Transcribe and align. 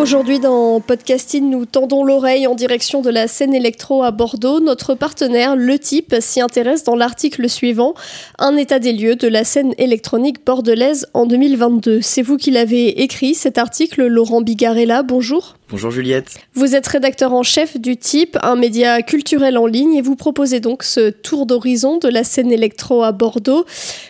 Aujourd'hui 0.00 0.40
dans 0.40 0.80
Podcasting, 0.80 1.50
nous 1.50 1.66
tendons 1.66 2.04
l'oreille 2.04 2.46
en 2.46 2.54
direction 2.54 3.02
de 3.02 3.10
la 3.10 3.28
scène 3.28 3.52
électro 3.52 4.02
à 4.02 4.12
Bordeaux. 4.12 4.58
Notre 4.58 4.94
partenaire, 4.94 5.56
Le 5.56 5.78
Type, 5.78 6.16
s'y 6.20 6.40
intéresse 6.40 6.84
dans 6.84 6.96
l'article 6.96 7.50
suivant, 7.50 7.92
un 8.38 8.56
état 8.56 8.78
des 8.78 8.94
lieux 8.94 9.16
de 9.16 9.28
la 9.28 9.44
scène 9.44 9.74
électronique 9.76 10.42
bordelaise 10.46 11.06
en 11.12 11.26
2022. 11.26 12.00
C'est 12.00 12.22
vous 12.22 12.38
qui 12.38 12.50
l'avez 12.50 13.02
écrit, 13.02 13.34
cet 13.34 13.58
article, 13.58 14.06
Laurent 14.06 14.40
Bigarella, 14.40 15.02
bonjour. 15.02 15.56
Bonjour 15.70 15.92
Juliette. 15.92 16.40
Vous 16.54 16.74
êtes 16.74 16.88
rédacteur 16.88 17.32
en 17.32 17.44
chef 17.44 17.80
du 17.80 17.96
Type, 17.96 18.36
un 18.42 18.56
média 18.56 19.02
culturel 19.02 19.56
en 19.56 19.66
ligne, 19.66 19.94
et 19.94 20.02
vous 20.02 20.16
proposez 20.16 20.58
donc 20.58 20.82
ce 20.82 21.10
tour 21.10 21.46
d'horizon 21.46 21.98
de 21.98 22.08
la 22.08 22.24
scène 22.24 22.50
électro 22.50 23.04
à 23.04 23.12
Bordeaux. 23.12 23.64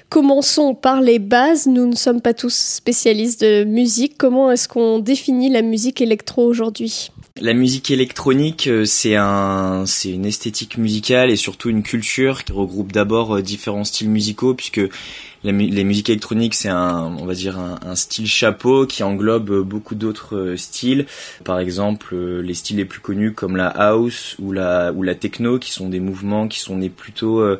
Commençons 0.09 0.74
par 0.74 1.02
les 1.02 1.18
bases. 1.18 1.66
Nous 1.66 1.87
ne 1.87 1.95
sommes 1.95 2.23
pas 2.23 2.32
tous 2.32 2.54
spécialistes 2.54 3.42
de 3.42 3.65
musique. 3.65 4.16
Comment 4.16 4.51
est-ce 4.51 4.68
qu'on 4.68 5.01
définit 5.01 5.51
la 5.51 5.60
musique 5.60 6.01
électro 6.01 6.45
aujourd'hui? 6.45 7.10
La 7.41 7.52
musique 7.52 7.90
électronique, 7.90 8.66
euh, 8.66 8.84
c'est 8.84 9.16
un, 9.16 9.84
c'est 9.87 10.10
une 10.10 10.27
esthétique 10.27 10.79
musicale 10.79 11.30
et 11.30 11.37
surtout 11.37 11.70
une 11.70 11.82
culture 11.82 12.45
qui 12.45 12.52
regroupe 12.52 12.92
d'abord 12.92 13.37
euh, 13.37 13.42
différents 13.42 13.84
styles 13.84 14.10
musicaux 14.10 14.54
puisque 14.54 14.80
les 15.43 15.85
musiques 15.85 16.10
électroniques, 16.10 16.55
c'est 16.55 16.69
un, 16.69 17.16
on 17.19 17.24
va 17.24 17.33
dire 17.35 17.59
un, 17.59 17.95
style 17.95 18.27
chapeau 18.27 18.87
qui 18.87 19.02
englobe 19.02 19.63
beaucoup 19.63 19.95
d'autres 19.95 20.37
euh, 20.37 20.57
styles. 20.57 21.07
Par 21.45 21.59
exemple, 21.59 22.15
euh, 22.15 22.43
les 22.43 22.55
styles 22.55 22.77
les 22.77 22.85
plus 22.85 23.01
connus 23.01 23.33
comme 23.33 23.57
la 23.57 23.68
house 23.68 24.37
ou 24.38 24.52
la 24.52 24.93
ou 24.93 25.02
la 25.02 25.15
techno, 25.15 25.59
qui 25.59 25.73
sont 25.73 25.88
des 25.88 26.01
mouvements 26.01 26.46
qui 26.46 26.61
sont 26.61 26.77
nés 26.77 26.91
plutôt 26.91 27.41
euh, 27.41 27.59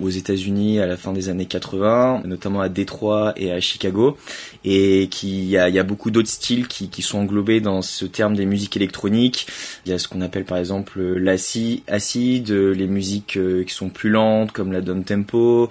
aux 0.00 0.08
États-Unis 0.08 0.80
à 0.80 0.86
la 0.86 0.96
fin 0.96 1.12
des 1.12 1.28
années 1.28 1.46
80, 1.46 2.22
notamment 2.24 2.60
à 2.60 2.68
Détroit 2.68 3.34
et 3.36 3.52
à 3.52 3.60
Chicago, 3.60 4.16
et 4.64 5.08
qui 5.10 5.28
il 5.42 5.50
y 5.50 5.58
a, 5.58 5.82
beaucoup 5.82 6.10
d'autres 6.10 6.28
styles 6.28 6.66
qui, 6.66 6.88
qui 6.88 7.02
sont 7.02 7.18
englobés 7.18 7.60
dans 7.60 7.82
ce 7.82 8.04
terme 8.04 8.34
des 8.34 8.46
musiques 8.46 8.76
électroniques. 8.76 9.46
Il 9.86 9.90
y 9.90 9.94
a 9.94 9.98
ce 9.98 10.08
qu'on 10.08 10.20
appelle 10.20 10.44
par 10.44 10.58
exemple 10.58 11.00
l'acide, 11.00 11.82
acide, 11.86 12.50
les 12.50 12.86
musiques 12.86 13.38
qui 13.66 13.74
sont 13.74 13.90
plus 13.90 14.10
lentes 14.10 14.52
comme 14.52 14.72
la 14.72 14.80
down 14.80 15.04
tempo, 15.04 15.68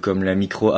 comme 0.00 0.24
la 0.24 0.34
micro 0.34 0.72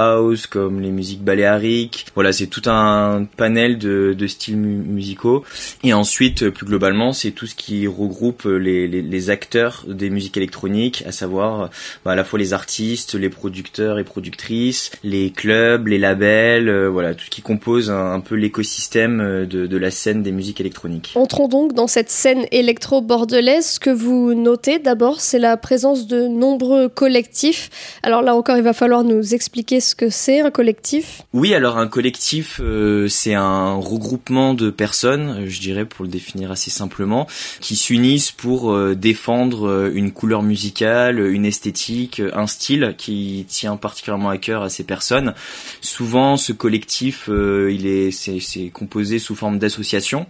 comme 0.50 0.80
les 0.80 0.90
musiques 0.90 1.22
baléariques. 1.22 2.06
Voilà, 2.14 2.32
c'est 2.32 2.46
tout 2.46 2.62
un 2.66 3.26
panel 3.36 3.78
de, 3.78 4.26
styles 4.26 4.56
musicaux. 4.56 5.44
Et 5.84 5.92
ensuite, 5.92 6.50
plus 6.50 6.66
globalement, 6.66 7.12
c'est 7.12 7.30
tout 7.30 7.46
ce 7.46 7.54
qui 7.54 7.86
regroupe 7.86 8.44
les, 8.44 9.30
acteurs 9.30 9.84
des 9.88 10.10
musiques 10.10 10.36
électroniques, 10.36 11.02
à 11.06 11.12
savoir 11.12 11.70
bah, 12.04 12.12
à 12.12 12.14
la 12.14 12.24
fois 12.24 12.38
les 12.38 12.52
artistes, 12.52 13.14
les 13.14 13.30
producteurs 13.30 13.98
et 13.98 14.04
productrices, 14.04 14.90
les 15.02 15.30
clubs, 15.30 15.86
les 15.88 15.98
labels, 15.98 16.68
euh, 16.68 16.88
voilà, 16.88 17.14
tout 17.14 17.24
ce 17.24 17.30
qui 17.30 17.42
compose 17.42 17.90
un, 17.90 18.20
peu 18.20 18.34
l'écosystème 18.34 19.20
euh, 19.20 19.46
de, 19.46 19.66
de 19.66 19.76
la 19.76 19.90
scène 19.90 20.22
des 20.22 20.32
musiques 20.32 20.60
électroniques. 20.60 21.12
Entrons 21.14 21.48
donc 21.48 21.72
dans 21.72 21.86
cette 21.86 22.10
scène 22.10 22.46
électro-bordelaise. 22.52 23.66
Ce 23.66 23.80
que 23.80 23.90
vous 23.90 24.34
notez 24.34 24.78
d'abord, 24.78 25.20
c'est 25.20 25.38
la 25.38 25.56
présence 25.56 26.06
de 26.06 26.26
nombreux 26.28 26.88
collectifs. 26.88 27.70
Alors 28.02 28.22
là 28.22 28.34
encore, 28.34 28.56
il 28.56 28.62
va 28.62 28.72
falloir 28.72 29.02
nous 29.02 29.34
expliquer 29.34 29.80
ce 29.80 29.94
que 29.96 30.10
c'est 30.10 30.40
un 30.40 30.50
collectif? 30.50 31.22
Oui, 31.32 31.54
alors 31.54 31.78
un 31.78 31.86
collectif, 31.86 32.60
euh, 32.62 33.08
c'est 33.08 33.34
un 33.34 33.74
regroupement 33.74 34.54
de 34.54 34.70
personnes, 34.70 35.28
euh, 35.28 35.46
je 35.48 35.60
dirais 35.60 35.86
pour 35.86 36.04
le 36.04 36.10
définir 36.10 36.50
assez 36.50 36.70
simplement, 36.70 37.26
qui 37.60 37.76
s'unissent 37.76 38.30
pour 38.30 38.72
euh, 38.72 38.94
défendre 38.94 39.90
une 39.94 40.12
couleur 40.12 40.42
musicale, 40.42 41.18
une 41.18 41.46
esthétique, 41.46 42.20
un 42.34 42.46
style 42.46 42.94
qui 42.98 43.46
tient 43.48 43.76
particulièrement 43.76 44.28
à 44.28 44.38
cœur 44.38 44.62
à 44.62 44.68
ces 44.68 44.84
personnes. 44.84 45.34
Souvent, 45.80 46.36
ce 46.36 46.52
collectif, 46.52 47.28
il 47.28 47.86
est, 47.86 48.10
c'est, 48.10 48.70
composé 48.70 49.18
sous 49.18 49.34
forme 49.34 49.58
d'association. 49.58 50.26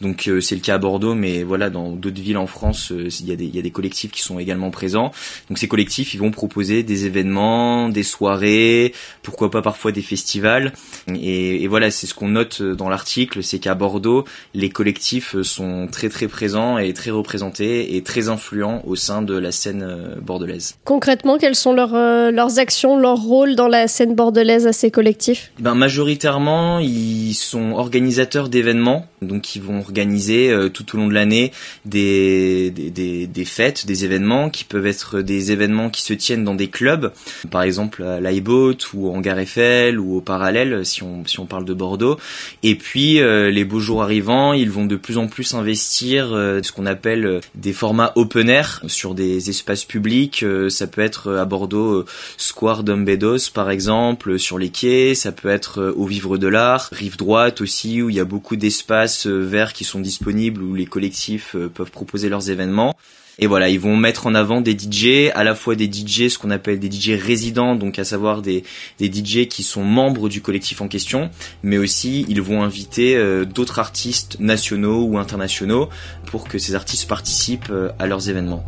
Donc 0.00 0.30
c'est 0.40 0.54
le 0.54 0.60
cas 0.60 0.74
à 0.74 0.78
Bordeaux, 0.78 1.14
mais 1.14 1.42
voilà, 1.42 1.70
dans 1.70 1.90
d'autres 1.90 2.20
villes 2.20 2.36
en 2.36 2.46
France, 2.46 2.92
il 2.92 3.26
y, 3.26 3.32
a 3.32 3.36
des, 3.36 3.46
il 3.46 3.54
y 3.54 3.58
a 3.58 3.62
des 3.62 3.70
collectifs 3.70 4.10
qui 4.10 4.22
sont 4.22 4.38
également 4.38 4.70
présents. 4.70 5.12
Donc 5.48 5.58
ces 5.58 5.68
collectifs, 5.68 6.14
ils 6.14 6.20
vont 6.20 6.30
proposer 6.30 6.82
des 6.82 7.06
événements, 7.06 7.88
des 7.88 8.02
soirées, 8.02 8.92
pourquoi 9.22 9.50
pas 9.50 9.62
parfois 9.62 9.92
des 9.92 10.02
festivals. 10.02 10.72
Et, 11.20 11.66
voilà, 11.68 11.90
c'est 11.90 12.06
ce 12.06 12.14
qu'on 12.14 12.28
note 12.28 12.62
dans 12.62 12.88
l'article, 12.88 13.42
c'est 13.42 13.58
qu'à 13.58 13.74
Bordeaux, 13.74 14.24
les 14.54 14.70
collectifs 14.70 15.40
sont 15.42 15.88
très 15.90 16.08
très 16.08 16.28
présents 16.28 16.78
et 16.78 16.92
très 16.92 17.10
représentés 17.10 17.96
et 17.96 18.02
très 18.02 18.28
influents 18.28 18.82
au 18.86 18.96
sein 18.96 19.22
de 19.22 19.36
la 19.36 19.52
scène 19.52 19.82
euh, 19.82 20.16
bordelaise. 20.20 20.76
Concrètement, 20.84 21.38
quelles 21.38 21.54
sont 21.54 21.72
leurs, 21.72 21.94
euh, 21.94 22.30
leurs 22.30 22.58
actions, 22.58 22.98
leur 22.98 23.18
rôle 23.18 23.54
dans 23.54 23.68
la 23.68 23.88
scène 23.88 24.14
bordelaise 24.14 24.66
à 24.66 24.72
ces 24.72 24.90
collectifs? 24.90 25.52
Ben, 25.58 25.74
Majoritairement, 25.74 26.78
ils 26.78 27.34
sont 27.34 27.72
organisateurs 27.72 28.48
d'événements, 28.48 29.06
donc 29.22 29.56
ils 29.56 29.62
vont 29.62 29.78
organiser 29.78 30.50
euh, 30.50 30.68
tout 30.68 30.94
au 30.94 30.98
long 30.98 31.08
de 31.08 31.14
l'année 31.14 31.52
des, 31.84 32.70
des, 32.70 33.26
des, 33.26 33.44
fêtes, 33.44 33.86
des 33.86 34.04
événements 34.04 34.50
qui 34.50 34.64
peuvent 34.64 34.86
être 34.86 35.20
des 35.20 35.52
événements 35.52 35.90
qui 35.90 36.02
se 36.02 36.12
tiennent 36.12 36.44
dans 36.44 36.54
des 36.54 36.68
clubs, 36.68 37.12
par 37.50 37.62
exemple 37.62 38.02
à 38.02 38.20
l'iBoat 38.20 38.76
ou 38.96 39.14
en 39.14 39.20
Gare 39.20 39.38
Eiffel 39.38 39.98
ou 40.00 40.16
au 40.16 40.20
Parallèle 40.20 40.84
si 40.84 41.02
on 41.02 41.24
si 41.26 41.40
on 41.40 41.46
parle 41.46 41.64
de 41.64 41.74
Bordeaux. 41.74 42.18
Et 42.62 42.74
puis 42.74 43.20
euh, 43.20 43.50
les 43.50 43.64
beaux 43.64 43.80
jours 43.80 44.02
arrivant, 44.02 44.52
ils 44.52 44.70
vont 44.70 44.86
de 44.86 44.96
plus 44.96 45.18
en 45.18 45.28
plus 45.28 45.54
investir 45.54 46.32
euh, 46.32 46.60
ce 46.62 46.72
qu'on 46.72 46.86
appelle 46.86 47.26
euh, 47.26 47.40
des 47.54 47.72
formats 47.72 48.12
open 48.16 48.48
air 48.48 48.82
sur 48.86 49.14
des 49.14 49.50
espaces 49.50 49.84
publics. 49.84 50.44
ça 50.68 50.86
peut 50.86 51.00
être 51.00 51.34
à 51.34 51.44
Bordeaux 51.44 52.04
Square 52.36 52.82
d'Ombedos 52.82 53.50
par 53.52 53.70
exemple, 53.70 54.38
sur 54.38 54.58
les 54.58 54.70
quais. 54.70 55.14
Ça 55.14 55.32
peut 55.32 55.48
être 55.48 55.94
au 55.96 56.06
Vivre 56.06 56.38
de 56.38 56.46
l'Art, 56.46 56.88
rive 56.92 57.16
droite 57.16 57.60
aussi 57.60 58.00
où 58.00 58.10
il 58.10 58.16
y 58.16 58.20
a 58.20 58.24
beaucoup 58.24 58.56
d'espaces 58.56 59.26
verts 59.26 59.72
qui 59.72 59.84
sont 59.84 60.00
disponibles 60.00 60.62
où 60.62 60.74
les 60.74 60.86
collectifs 60.86 61.56
peuvent 61.74 61.90
proposer 61.90 62.28
leurs 62.28 62.50
événements. 62.50 62.96
Et 63.38 63.46
voilà, 63.46 63.68
ils 63.68 63.78
vont 63.78 63.96
mettre 63.96 64.26
en 64.26 64.34
avant 64.34 64.62
des 64.62 64.72
DJ, 64.72 65.30
à 65.34 65.44
la 65.44 65.54
fois 65.54 65.74
des 65.74 65.92
DJ, 65.92 66.28
ce 66.28 66.38
qu'on 66.38 66.50
appelle 66.50 66.78
des 66.78 66.90
DJ 66.90 67.10
résidents, 67.10 67.74
donc 67.74 67.98
à 67.98 68.04
savoir 68.04 68.40
des, 68.40 68.64
des 68.98 69.12
DJ 69.12 69.46
qui 69.46 69.62
sont 69.62 69.84
membres 69.84 70.30
du 70.30 70.40
collectif 70.40 70.80
en 70.80 70.88
question, 70.88 71.30
mais 71.62 71.76
aussi 71.76 72.24
ils 72.28 72.40
vont 72.40 72.62
inviter 72.62 73.14
euh, 73.14 73.44
d'autres 73.44 73.78
artistes 73.78 74.40
nationaux 74.40 75.02
ou 75.04 75.18
internationaux 75.18 75.90
pour 76.26 76.48
que 76.48 76.58
ces 76.58 76.74
artistes 76.74 77.08
participent 77.08 77.70
euh, 77.70 77.90
à 77.98 78.06
leurs 78.06 78.30
événements. 78.30 78.64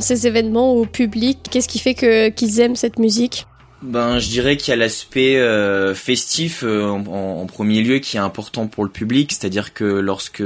Ces 0.00 0.26
événements 0.26 0.72
au 0.72 0.86
public? 0.86 1.38
Qu'est-ce 1.50 1.68
qui 1.68 1.78
fait 1.78 1.94
que 1.94 2.28
qu'ils 2.28 2.60
aiment 2.60 2.76
cette 2.76 2.98
musique? 2.98 3.46
Ben, 3.82 4.18
je 4.18 4.28
dirais 4.28 4.58
qu'il 4.58 4.72
y 4.72 4.74
a 4.74 4.76
l'aspect 4.76 5.38
euh, 5.38 5.94
festif 5.94 6.64
euh, 6.64 6.84
en, 6.84 7.46
premier 7.46 7.80
lieu 7.80 7.98
qui 7.98 8.18
est 8.18 8.20
important 8.20 8.66
pour 8.66 8.84
le 8.84 8.90
public, 8.90 9.32
c'est-à-dire 9.32 9.72
que 9.72 9.84
lorsque 9.84 10.42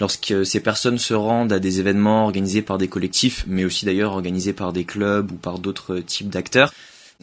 lorsque 0.00 0.46
ces 0.46 0.60
personnes 0.60 0.96
se 0.96 1.12
rendent 1.12 1.52
à 1.52 1.58
des 1.58 1.78
événements 1.78 2.24
organisés 2.24 2.62
par 2.62 2.78
des 2.78 2.88
collectifs, 2.88 3.44
mais 3.46 3.66
aussi 3.66 3.84
d'ailleurs 3.84 4.12
organisés 4.12 4.54
par 4.54 4.72
des 4.72 4.84
clubs 4.84 5.30
ou 5.30 5.34
par 5.34 5.58
d'autres 5.58 5.98
types 5.98 6.30
d'acteurs, 6.30 6.72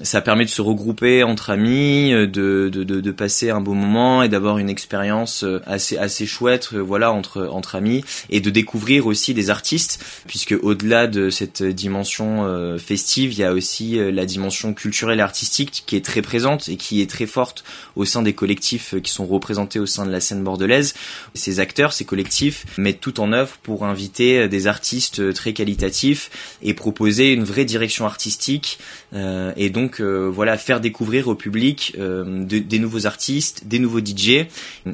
Ça 0.04 0.22
permet 0.22 0.46
de 0.46 0.50
se 0.50 0.62
regrouper 0.62 1.24
entre 1.24 1.50
amis, 1.50 2.12
de, 2.12 2.26
de, 2.26 2.70
de, 2.70 3.02
de 3.02 3.12
passer 3.12 3.50
un 3.50 3.62
beau 3.62 3.74
moment 3.74 4.22
et 4.22 4.30
d'avoir 4.30 4.60
une 4.60 4.70
expérience 4.70 5.44
assez 5.66 5.98
assez 5.98 6.28
chouette, 6.28 6.74
voilà, 6.74 7.12
entre 7.12 7.48
entre 7.52 7.76
amis 7.76 8.04
et 8.30 8.40
de 8.40 8.50
découvrir 8.52 9.08
aussi 9.08 9.34
des 9.34 9.50
artistes, 9.50 10.04
puisque 10.28 10.56
au-delà 10.62 11.08
de 11.08 11.32
cette 11.32 11.64
dimension 11.64 12.78
festive, 12.78 13.34
il 13.34 13.40
y 13.40 13.44
a 13.44 13.54
aussi 13.54 13.98
la 14.12 14.26
dimension 14.26 14.76
culturelle 14.76 15.18
et 15.20 15.24
artistique 15.24 15.84
qui 15.88 15.96
est 15.96 16.06
très 16.06 16.22
présente 16.22 16.70
et 16.70 16.78
qui 16.78 17.02
est 17.02 17.10
très 17.10 17.26
forte 17.26 17.64
au 17.96 18.06
sein 18.06 18.22
des 18.22 18.34
collectifs 18.34 18.94
qui 19.02 19.12
sont 19.12 19.26
représentés 19.26 19.80
au 19.80 19.88
sein 19.88 20.06
de 20.06 20.12
la 20.12 20.20
scène 20.20 20.44
bordelaise. 20.44 20.94
Ces 21.34 21.60
acteurs, 21.60 21.94
ces 21.94 22.06
collectifs 22.06 22.66
mettent 22.78 23.02
tout 23.02 23.20
en 23.20 23.34
œuvre 23.34 23.58
pour 23.64 23.84
inviter 23.84 24.48
des 24.48 24.68
artistes 24.68 25.34
très 25.34 25.54
qualitatifs 25.54 26.58
et 26.62 26.76
proposer 26.76 27.32
une 27.32 27.44
vraie 27.44 27.66
direction 27.66 28.06
artistique 28.06 28.78
euh, 29.14 29.54
et 29.56 29.70
donc 29.70 29.87
euh, 30.00 30.30
voilà 30.31 30.57
faire 30.57 30.80
découvrir 30.80 31.28
au 31.28 31.36
public 31.36 31.95
euh, 32.00 32.24
des 32.45 32.80
nouveaux 32.80 33.06
artistes, 33.06 33.68
des 33.68 33.80
nouveaux 33.80 34.00
DJ 34.00 34.45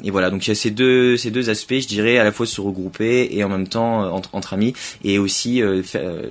et 0.02 0.10
voilà 0.10 0.30
donc 0.30 0.46
il 0.46 0.48
y 0.48 0.52
a 0.52 0.54
ces 0.54 0.70
deux 0.70 1.16
ces 1.16 1.30
deux 1.30 1.50
aspects 1.50 1.74
je 1.74 1.86
dirais 1.86 2.18
à 2.18 2.24
la 2.24 2.32
fois 2.32 2.46
se 2.46 2.60
regrouper 2.60 3.28
et 3.30 3.44
en 3.44 3.48
même 3.48 3.68
temps 3.68 4.12
entre, 4.12 4.30
entre 4.32 4.54
amis 4.54 4.72
et 5.02 5.18
aussi 5.18 5.62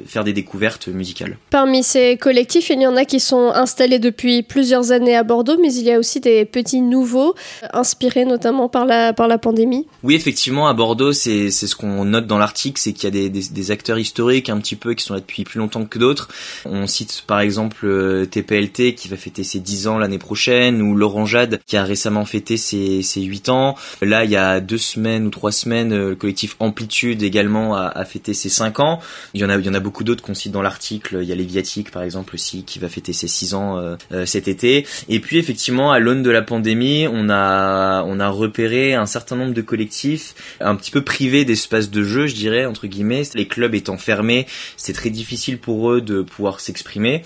faire 0.05 0.23
des 0.23 0.33
découvertes 0.33 0.87
musicales. 0.87 1.37
Parmi 1.49 1.83
ces 1.83 2.17
collectifs, 2.17 2.69
il 2.69 2.81
y 2.81 2.87
en 2.87 2.95
a 2.95 3.05
qui 3.05 3.19
sont 3.19 3.51
installés 3.53 3.99
depuis 3.99 4.43
plusieurs 4.43 4.91
années 4.91 5.15
à 5.15 5.23
Bordeaux, 5.23 5.57
mais 5.61 5.73
il 5.73 5.83
y 5.83 5.91
a 5.91 5.99
aussi 5.99 6.19
des 6.19 6.45
petits 6.45 6.81
nouveaux 6.81 7.35
inspirés 7.73 8.25
notamment 8.25 8.69
par 8.69 8.85
la 8.85 9.13
par 9.13 9.27
la 9.27 9.37
pandémie. 9.37 9.87
Oui 10.03 10.15
effectivement 10.15 10.67
à 10.67 10.73
Bordeaux 10.73 11.13
c'est 11.13 11.51
c'est 11.51 11.67
ce 11.67 11.75
qu'on 11.75 12.05
note 12.05 12.27
dans 12.27 12.37
l'article 12.37 12.79
c'est 12.79 12.93
qu'il 12.93 13.05
y 13.05 13.07
a 13.07 13.11
des, 13.11 13.29
des, 13.29 13.49
des 13.49 13.71
acteurs 13.71 13.99
historiques 13.99 14.49
un 14.49 14.59
petit 14.59 14.75
peu 14.75 14.93
qui 14.93 15.03
sont 15.03 15.13
là 15.13 15.19
depuis 15.19 15.43
plus 15.43 15.59
longtemps 15.59 15.85
que 15.85 15.99
d'autres. 15.99 16.29
On 16.65 16.87
cite 16.87 17.23
par 17.27 17.39
exemple 17.39 17.87
TPLT 18.27 18.52
euh, 18.53 18.91
qui 18.91 19.07
va 19.07 19.17
fêter 19.17 19.43
ses 19.43 19.59
10 19.59 19.87
ans 19.87 19.97
l'année 19.97 20.17
prochaine 20.17 20.81
ou 20.81 20.95
Laurent 20.95 21.25
Jade 21.25 21.59
qui 21.65 21.77
a 21.77 21.83
récemment 21.83 22.25
fêté 22.25 22.57
ses, 22.57 23.01
ses 23.01 23.21
8 23.21 23.49
ans. 23.49 23.75
Là, 24.01 24.23
il 24.23 24.31
y 24.31 24.35
a 24.35 24.59
deux 24.59 24.77
semaines 24.77 25.25
ou 25.25 25.29
trois 25.29 25.51
semaines, 25.51 25.91
euh, 25.91 26.09
le 26.09 26.15
collectif 26.15 26.55
Amplitude 26.59 27.23
également 27.23 27.75
a, 27.75 28.05
fêté 28.05 28.33
ses 28.33 28.49
5 28.49 28.79
ans. 28.79 28.99
Il 29.33 29.41
y 29.41 29.45
en 29.45 29.49
a, 29.49 29.57
il 29.57 29.65
y 29.65 29.69
en 29.69 29.73
a 29.73 29.79
beaucoup 29.79 30.03
d'autres 30.03 30.23
qu'on 30.23 30.33
cite 30.33 30.51
dans 30.51 30.61
l'article. 30.61 31.19
Il 31.21 31.27
y 31.27 31.31
a 31.31 31.35
Léviatique 31.35 31.91
par 31.91 32.03
exemple 32.03 32.35
aussi 32.35 32.63
qui 32.63 32.79
va 32.79 32.89
fêter 32.89 33.13
ses 33.13 33.27
6 33.27 33.53
ans 33.53 33.77
euh, 33.77 34.25
cet 34.25 34.47
été. 34.47 34.85
Et 35.09 35.19
puis 35.19 35.37
effectivement, 35.37 35.91
à 35.91 35.99
l'aune 35.99 36.23
de 36.23 36.29
la 36.29 36.41
pandémie, 36.41 37.07
on 37.11 37.29
a, 37.29 38.03
on 38.03 38.19
a 38.19 38.29
repéré 38.29 38.93
un 38.93 39.05
certain 39.05 39.35
nombre 39.35 39.53
de 39.53 39.61
collectifs 39.61 40.35
un 40.59 40.75
petit 40.75 40.91
peu 40.91 41.01
privés 41.01 41.45
d'espace 41.45 41.89
de 41.89 42.03
jeu, 42.03 42.27
je 42.27 42.35
dirais 42.35 42.65
entre 42.65 42.87
guillemets. 42.87 43.23
Les 43.35 43.47
clubs 43.47 43.73
étant 43.75 43.97
fermés, 43.97 44.45
c'est 44.77 44.93
très 44.93 45.09
difficile 45.09 45.57
pour 45.57 45.91
eux 45.91 46.01
de 46.01 46.21
pouvoir 46.21 46.59
s'exprimer. 46.59 47.23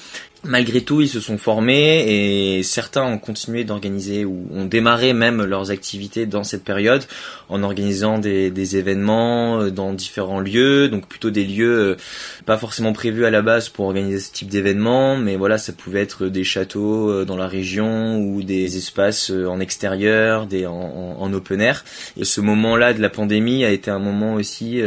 Malgré 0.48 0.80
tout, 0.80 1.02
ils 1.02 1.10
se 1.10 1.20
sont 1.20 1.38
formés 1.38 2.06
et 2.08 2.64
certains 2.64 3.04
ont 3.04 3.18
continué 3.18 3.66
d'organiser 3.66 4.24
ou 4.24 4.48
ont 4.54 4.64
démarré 4.64 5.12
même 5.12 5.44
leurs 5.44 5.72
activités 5.72 6.26
dans 6.26 6.46
cette 6.46 6.64
période 6.64 7.04
en 7.50 7.64
organisant 7.64 8.18
des, 8.18 8.50
des, 8.50 8.78
événements 8.78 9.60
euh, 9.60 9.72
dans 9.72 9.94
différents 9.94 10.40
lieux, 10.40 10.88
donc 10.88 11.08
plutôt 11.08 11.32
des 11.32 11.44
lieux 11.44 11.80
euh, 11.80 11.98
pas 12.46 12.58
forcément 12.58 12.94
prévus 12.94 13.26
à 13.26 13.30
la 13.30 13.42
base 13.42 13.68
pour 13.68 13.86
organiser 13.86 14.20
ce 14.20 14.32
type 14.32 14.48
d'événement, 14.48 15.18
mais 15.18 15.36
voilà, 15.36 15.58
ça 15.58 15.74
pouvait 15.74 16.02
être 16.02 16.28
des 16.28 16.44
châteaux 16.46 17.10
euh, 17.10 17.26
dans 17.26 17.38
la 17.38 17.48
région 17.48 18.18
ou 18.18 18.42
des 18.42 18.78
espaces 18.78 19.30
en 19.32 19.60
extérieur, 19.60 20.46
des 20.46 20.66
en, 20.66 21.18
en 21.20 21.34
open 21.34 21.60
air. 21.60 21.84
Et 22.18 22.24
ce 22.24 22.40
moment-là 22.40 22.94
de 22.94 23.02
la 23.02 23.10
pandémie 23.10 23.66
a 23.66 23.72
été 23.72 23.92
un 23.92 24.00
moment 24.00 24.36
aussi 24.36 24.82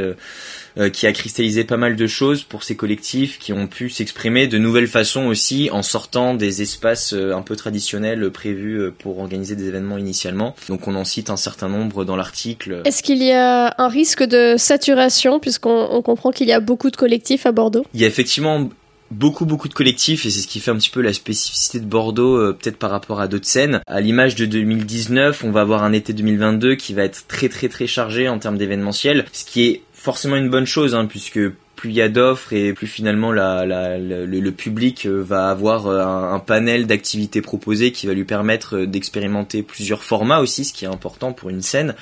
qui 0.93 1.07
a 1.07 1.13
cristallisé 1.13 1.65
pas 1.65 1.77
mal 1.77 1.97
de 1.97 2.07
choses 2.07 2.43
pour 2.43 2.63
ces 2.63 2.77
collectifs 2.77 3.39
qui 3.39 3.53
ont 3.53 3.67
pu 3.67 3.91
s'exprimer 3.91 4.47
de 4.47 4.59
nouvelles 4.59 4.87
façons 4.87 5.27
aussi 5.27 5.71
en 5.73 5.83
sortant 5.83 6.35
des 6.35 6.63
espaces 6.63 7.13
euh, 7.13 7.35
un 7.35 7.43
peu 7.43 7.57
traditionnels 7.57 8.31
prévus 8.31 8.81
euh, 8.81 8.95
pour 8.97 9.19
organiser 9.19 9.57
des 9.57 9.69
événements 9.69 9.99
initialement. 9.99 10.55
Donc 10.69 10.89
on 10.89 10.95
en 10.95 11.05
cite 11.05 11.31
un 11.31 11.37
certain 11.37 11.69
nombre 11.69 12.05
dans 12.05 12.17
l'article. 12.17 12.83
Est-ce 12.85 13.03
qu'il 13.03 13.23
y 13.23 13.33
a 13.33 13.75
un 13.79 13.89
risque 13.89 14.23
de 14.23 14.55
saturation 14.57 15.41
puisqu'on 15.41 16.03
comprend 16.03 16.31
qu'il 16.31 16.49
y 16.49 16.53
a 16.53 16.61
beaucoup 16.61 16.91
de 16.91 16.97
collectifs 16.97 17.47
à 17.47 17.53
Bordeaux? 17.53 17.85
Il 17.95 18.01
y 18.01 18.05
a 18.05 18.07
effectivement 18.07 18.69
beaucoup 19.11 19.45
beaucoup 19.45 19.67
de 19.67 19.75
collectifs 19.75 20.25
et 20.25 20.31
c'est 20.31 20.41
ce 20.41 20.47
qui 20.47 20.61
fait 20.61 20.71
un 20.71 20.77
petit 20.77 20.91
peu 20.91 21.01
la 21.01 21.13
spécificité 21.13 21.81
de 21.81 21.85
Bordeaux 21.85 22.55
peut-être 22.55 22.77
par 22.77 22.91
rapport 22.91 23.21
à 23.21 23.27
d'autres 23.27 23.47
scènes. 23.47 23.81
À 23.89 24.01
l'image 24.01 24.37
de 24.37 24.47
2019, 24.47 25.43
on 25.43 25.51
va 25.51 25.63
avoir 25.63 25.83
un 25.83 25.93
été 25.93 26.13
2022 26.13 26.77
qui 26.77 26.95
va 26.95 27.03
être 27.03 27.27
très 27.27 27.49
très 27.49 27.69
très 27.69 27.89
chargé 27.89 28.29
en 28.29 28.39
termes 28.39 28.57
d'événementiel, 28.57 29.25
ce 29.33 29.45
qui 29.45 29.63
est 29.63 29.83
forcément 30.01 30.37
une 30.37 30.49
bonne 30.49 30.67
chose, 30.67 30.95
hein, 30.95 31.05
puisque 31.05 31.39
plus 31.81 31.91
il 31.91 31.97
y 31.97 32.03
a 32.03 32.11
d'offres 32.11 32.53
et 32.53 32.75
plus 32.75 32.87
finalement 32.87 33.33
le, 33.33 34.51
public 34.51 35.07
euh, 35.07 35.23
va 35.23 35.49
avoir 35.49 35.87
euh, 35.87 36.35
un, 36.35 36.39
panel 36.39 36.87
d'activités 36.87 37.41
proposées 37.41 37.91
qui 37.91 38.07
va 38.07 38.13
lui 38.13 38.25
permettre 38.25 38.77
euh, 38.77 38.87
d'expérimenter 38.87 39.63
plusieurs 39.63 40.05
formats 40.05 40.41
aussi, 40.41 40.67
ce 40.67 40.75
qui 40.75 40.85
est 40.85 40.89
important 40.89 41.33
pour 41.33 41.49
une 41.49 41.63
scène. 41.63 41.95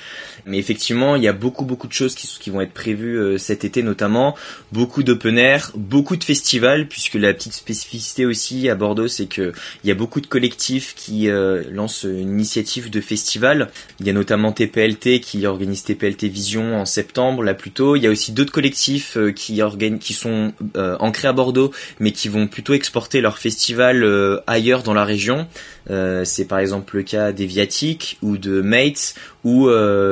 Mais 0.45 0.57
effectivement, 0.57 1.15
il 1.15 1.23
y 1.23 1.29
a 1.29 1.33
beaucoup 1.33 1.63
beaucoup 1.63 1.87
de 1.87 1.93
choses 1.93 2.13
qui, 2.13 2.27
qui 2.27 2.49
vont 2.49 2.59
être 2.59 2.73
prévues 2.73 3.39
cet 3.39 3.63
été 3.63 3.81
notamment, 3.81 4.35
beaucoup 4.73 5.01
d'open 5.01 5.37
air, 5.37 5.71
beaucoup 5.75 6.17
de 6.17 6.23
festivals, 6.25 6.87
puisque 6.87 7.13
la 7.13 7.33
petite 7.33 7.53
spécificité 7.53 8.25
aussi 8.25 8.67
à 8.67 8.75
Bordeaux, 8.75 9.07
c'est 9.07 9.27
que 9.27 9.53
il 9.83 9.87
y 9.87 9.91
a 9.91 9.95
beaucoup 9.95 10.19
de 10.19 10.27
collectifs 10.27 10.93
qui 10.95 11.29
lancent 11.71 12.03
une 12.03 12.31
initiative 12.31 12.89
de 12.89 13.01
festival. 13.01 13.69
Il 13.99 14.07
y 14.07 14.09
a 14.09 14.13
notamment 14.13 14.51
TPLT 14.51 15.19
qui 15.19 15.45
organise 15.45 15.83
TPLT 15.83 16.27
Vision 16.27 16.75
en 16.75 16.85
septembre, 16.85 17.43
là 17.43 17.53
plus 17.53 17.71
tôt. 17.71 17.95
Il 17.95 18.03
y 18.03 18.07
a 18.07 18.09
aussi 18.09 18.31
d'autres 18.31 18.51
collectifs 18.51 19.17
qui 19.35 19.61
qui 19.77 20.13
sont 20.13 20.53
euh, 20.75 20.95
ancrés 20.99 21.27
à 21.27 21.33
Bordeaux, 21.33 21.71
mais 21.99 22.11
qui 22.11 22.29
vont 22.29 22.47
plutôt 22.47 22.73
exporter 22.73 23.21
leur 23.21 23.37
festival 23.37 24.03
euh, 24.03 24.39
ailleurs 24.47 24.83
dans 24.83 24.93
la 24.93 25.05
région. 25.05 25.47
Euh, 25.89 26.23
c'est 26.25 26.45
par 26.45 26.59
exemple 26.59 26.97
le 26.97 27.03
cas 27.03 27.31
des 27.31 27.45
Viatiques 27.45 28.17
ou 28.21 28.37
de 28.37 28.61
Mates 28.61 29.15
ou 29.45 29.69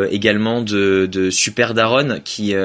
également 0.10 0.62
de, 0.62 1.30
Super 1.32 1.74
Daron 1.74 2.22
qui 2.24 2.56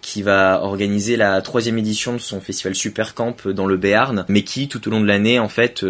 qui 0.00 0.22
va 0.22 0.62
organiser 0.62 1.16
la 1.16 1.42
troisième 1.42 1.76
édition 1.76 2.14
de 2.14 2.18
son 2.18 2.40
festival 2.40 2.74
Super 2.74 3.14
Camp 3.14 3.46
dans 3.46 3.66
le 3.66 3.76
Béarn, 3.76 4.24
mais 4.28 4.42
qui 4.42 4.68
tout 4.68 4.88
au 4.88 4.90
long 4.90 5.02
de 5.02 5.06
l'année 5.06 5.38
en 5.38 5.50
fait 5.50 5.84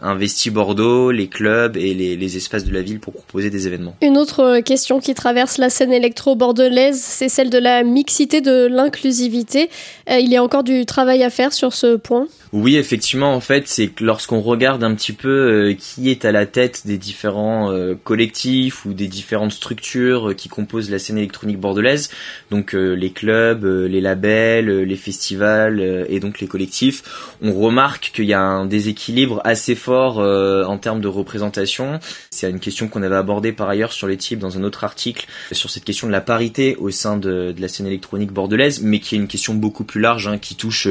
investit 0.00 0.48
Bordeaux, 0.48 1.10
les 1.10 1.28
clubs 1.28 1.76
et 1.76 1.92
les, 1.92 2.16
les, 2.16 2.36
espaces 2.38 2.64
de 2.64 2.72
la 2.72 2.80
ville 2.80 3.00
pour 3.00 3.12
proposer 3.12 3.50
des 3.50 3.66
événements. 3.66 3.96
Une 4.00 4.16
autre 4.16 4.60
question 4.60 4.98
qui 4.98 5.12
traverse 5.12 5.58
la 5.58 5.68
scène 5.68 5.92
électro-bordelaise, 5.92 6.98
c'est 6.98 7.28
celle 7.28 7.50
de 7.50 7.58
la 7.58 7.82
mixité, 7.82 8.40
de 8.40 8.66
l'inclusivité. 8.66 9.47
Il 9.56 10.28
y 10.28 10.36
a 10.36 10.42
encore 10.42 10.64
du 10.64 10.86
travail 10.86 11.22
à 11.22 11.30
faire 11.30 11.52
sur 11.52 11.72
ce 11.72 11.96
point. 11.96 12.26
Oui, 12.52 12.76
effectivement, 12.76 13.34
en 13.34 13.40
fait, 13.40 13.68
c'est 13.68 13.88
que 13.88 14.04
lorsqu'on 14.04 14.40
regarde 14.40 14.82
un 14.82 14.94
petit 14.94 15.12
peu 15.12 15.74
qui 15.78 16.10
est 16.10 16.24
à 16.24 16.32
la 16.32 16.46
tête 16.46 16.86
des 16.86 16.96
différents 16.96 17.70
collectifs 18.04 18.84
ou 18.86 18.94
des 18.94 19.08
différentes 19.08 19.52
structures 19.52 20.30
euh, 20.30 20.34
qui 20.34 20.48
composent 20.48 20.90
la 20.90 20.98
scène 20.98 21.18
électronique 21.18 21.58
bordelaise, 21.58 22.10
donc 22.50 22.74
euh, 22.74 22.94
les 22.94 23.10
clubs, 23.10 23.64
euh, 23.64 23.86
les 23.86 24.00
labels, 24.00 24.82
les 24.82 24.96
festivals 24.96 26.06
et 26.08 26.20
donc 26.20 26.40
les 26.40 26.46
collectifs, 26.46 27.36
on 27.42 27.52
remarque 27.52 28.12
qu'il 28.14 28.26
y 28.26 28.34
a 28.34 28.40
un 28.40 28.66
déséquilibre 28.66 29.40
assez 29.44 29.74
fort 29.74 30.18
en 30.18 30.78
termes 30.78 31.00
de 31.00 31.08
représentation. 31.08 31.98
C'est 32.30 32.50
une 32.50 32.60
question 32.60 32.88
qu'on 32.88 33.02
avait 33.02 33.16
abordée 33.16 33.52
par 33.52 33.68
ailleurs 33.68 33.92
sur 33.92 34.06
les 34.06 34.16
types 34.16 34.38
dans 34.38 34.56
un 34.58 34.64
autre 34.64 34.84
article 34.84 35.26
sur 35.52 35.70
cette 35.70 35.84
question 35.84 36.06
de 36.06 36.12
la 36.12 36.20
parité 36.20 36.76
au 36.76 36.90
sein 36.90 37.16
de, 37.16 37.54
la 37.58 37.68
scène 37.68 37.86
électronique 37.86 38.32
bordelaise, 38.32 38.80
mais 38.82 39.00
qui 39.00 39.14
est 39.14 39.18
une 39.18 39.28
question 39.28 39.37
beaucoup 39.54 39.84
plus 39.84 40.00
large, 40.00 40.28
hein, 40.28 40.38
qui 40.38 40.54
touche 40.54 40.86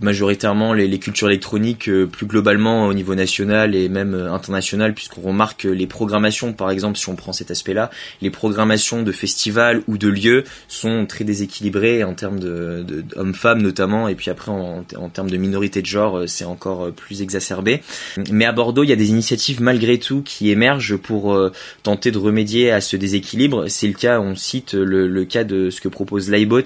majoritairement 0.00 0.72
les, 0.72 0.86
les, 0.88 0.98
cultures 0.98 1.28
électroniques 1.28 1.90
plus 2.06 2.26
globalement 2.26 2.86
au 2.86 2.94
niveau 2.94 3.14
national 3.14 3.74
et 3.74 3.88
même 3.88 4.14
international, 4.14 4.94
puisqu'on 4.94 5.20
remarque 5.20 5.64
les 5.64 5.86
programmations, 5.86 6.52
par 6.52 6.70
exemple, 6.70 6.98
si 6.98 7.08
on 7.08 7.16
prend 7.16 7.32
cet 7.32 7.50
aspect-là. 7.50 7.90
Les 8.22 8.30
programmations 8.30 9.02
de 9.02 9.12
festivals 9.12 9.82
ou 9.86 9.98
de 9.98 10.08
lieux 10.08 10.44
sont 10.68 11.06
très 11.06 11.24
déséquilibrées 11.24 12.04
en 12.04 12.14
termes 12.14 12.38
de, 12.38 12.84
de, 12.86 13.04
hommes-femmes 13.16 13.62
notamment, 13.62 14.08
et 14.08 14.14
puis 14.14 14.30
après 14.30 14.50
en, 14.50 14.84
en, 14.96 15.08
termes 15.08 15.30
de 15.30 15.36
minorité 15.36 15.82
de 15.82 15.86
genre, 15.86 16.18
euh, 16.18 16.26
c'est 16.26 16.44
encore 16.44 16.86
euh, 16.86 16.90
plus 16.90 17.22
exacerbé. 17.22 17.82
Mais 18.30 18.44
à 18.44 18.52
Bordeaux, 18.52 18.84
il 18.84 18.90
y 18.90 18.92
a 18.92 18.96
des 18.96 19.10
initiatives 19.10 19.60
malgré 19.60 19.98
tout 19.98 20.22
qui 20.22 20.50
émergent 20.50 20.96
pour 20.96 21.34
euh, 21.34 21.52
tenter 21.82 22.10
de 22.10 22.18
remédier 22.18 22.70
à 22.70 22.80
ce 22.80 22.96
déséquilibre. 22.96 23.68
C'est 23.68 23.88
le 23.88 23.94
cas, 23.94 24.20
on 24.20 24.34
cite 24.34 24.74
le, 24.74 25.08
le 25.08 25.24
cas 25.24 25.44
de 25.44 25.70
ce 25.70 25.80
que 25.80 25.88
propose 25.88 26.30
l'iBot 26.30 26.62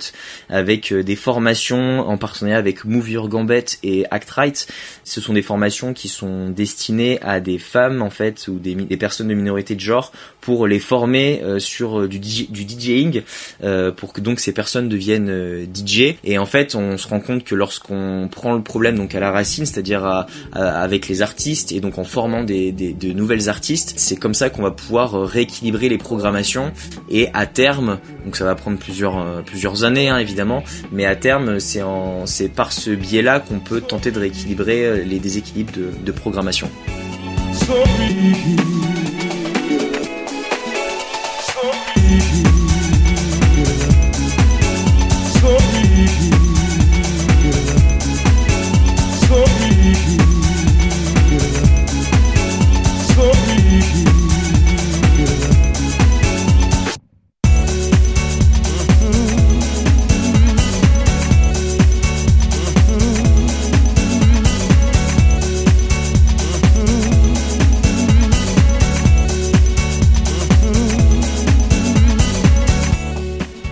avec 0.49 0.89
des 0.92 1.16
formations 1.16 2.09
en 2.09 2.16
partenariat 2.16 2.59
avec 2.59 2.85
Move 2.85 3.11
Your 3.11 3.28
Gambet 3.28 3.64
et 3.82 4.04
Act 4.11 4.30
Right. 4.30 4.66
Ce 5.04 5.20
sont 5.20 5.32
des 5.32 5.42
formations 5.42 5.94
qui 5.94 6.09
sont 6.09 6.50
destinées 6.50 7.18
à 7.23 7.40
des 7.40 7.59
femmes 7.59 8.02
en 8.02 8.11
fait 8.11 8.49
ou 8.49 8.59
des, 8.59 8.75
personnes 8.97 9.28
de 9.28 9.35
minorité 9.35 9.75
de 9.75 9.80
genre 9.80 10.12
pour 10.40 10.66
les 10.66 10.78
former 10.78 11.40
euh, 11.42 11.59
sur 11.59 12.00
euh, 12.00 12.09
du, 12.09 12.18
DJing 12.18 13.23
euh, 13.62 13.92
pour 13.92 14.12
que 14.12 14.20
donc 14.20 14.40
ces 14.40 14.52
personnes 14.52 14.88
deviennent 14.88 15.66
DJ 15.73 16.16
et 16.25 16.38
en 16.38 16.47
fait 16.47 16.75
on 16.75 16.97
se 16.97 17.09
rend 17.09 17.20
compte 17.20 17.44
que 17.44 17.54
lorsqu'on 17.54 18.28
prend 18.30 18.54
le 18.54 18.62
problème 18.62 18.97
donc 18.97 19.14
à 19.14 19.20
la 19.20 19.30
racine 19.30 19.66
c'est-à-dire 19.66 20.26
avec 20.52 21.09
les 21.09 21.23
artistes 21.23 21.73
et 21.73 21.80
donc 21.80 21.99
en 21.99 22.04
formant 22.04 22.42
des, 22.42 22.73
des 22.73 22.92
de 22.92 23.12
nouvelles 23.12 23.49
artistes 23.49 23.94
c'est 23.97 24.16
comme 24.16 24.35
ça 24.35 24.50
qu'on 24.50 24.62
va 24.62 24.70
pouvoir 24.70 25.12
rééquilibrer 25.26 25.88
les 25.88 25.99
programmations 25.99 26.73
et 27.11 27.28
à 27.32 27.47
terme 27.47 27.99
donc 28.25 28.37
ça 28.37 28.44
va 28.44 28.54
prendre 28.54 28.78
plusieurs 28.78 29.42
plusieurs 29.44 29.85
années 29.85 30.09
hein, 30.09 30.18
évidemment 30.18 30.62
mais 30.92 31.06
à 31.06 31.16
terme, 31.16 31.58
c'est 31.60 32.49
par 32.49 32.72
ce 32.72 32.90
biais-là 32.90 33.40
qu'on 33.40 33.60
peut 33.60 33.80
tenter 33.80 34.10
de 34.10 34.18
rééquilibrer 34.18 35.04
les 35.04 35.18
déséquilibres 35.18 35.72
de 36.04 36.12
programmation. 36.12 36.68